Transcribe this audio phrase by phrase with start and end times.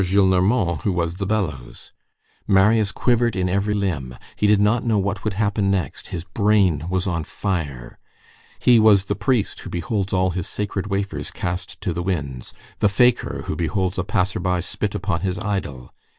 [0.03, 1.91] Gillenormand who was the bellows.
[2.47, 6.85] Marius quivered in every limb, he did not know what would happen next, his brain
[6.89, 7.99] was on fire.
[8.57, 12.89] He was the priest who beholds all his sacred wafers cast to the winds, the
[12.89, 15.91] fakir who beholds a passer by spit upon his idol.